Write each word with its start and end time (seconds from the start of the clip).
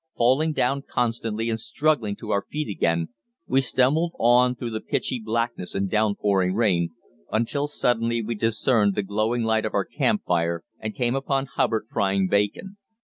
Falling 0.17 0.51
down 0.53 0.81
constantly 0.89 1.47
and 1.47 1.59
struggling 1.59 2.15
to 2.15 2.31
our 2.31 2.43
feet 2.49 2.67
again, 2.67 3.09
we 3.45 3.61
stumbled 3.61 4.13
on 4.17 4.55
through 4.55 4.71
the 4.71 4.79
pitchy 4.81 5.19
blackness 5.23 5.75
and 5.75 5.91
down 5.91 6.15
pouring 6.15 6.55
rain, 6.55 6.89
until 7.31 7.67
suddenly 7.67 8.19
we 8.23 8.33
discerned 8.33 8.95
the 8.95 9.03
glowing 9.03 9.43
light 9.43 9.63
of 9.63 9.75
our 9.75 9.85
campfire 9.85 10.63
and 10.79 10.95
came 10.95 11.13
upon 11.15 11.45
Hubbard 11.45 11.85
frying 11.87 12.27
bacon. 12.27 12.77